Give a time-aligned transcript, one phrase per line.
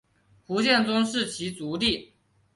[0.47, 2.11] 胡宗宪是其族弟。